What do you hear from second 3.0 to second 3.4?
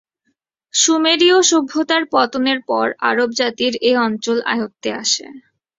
আরব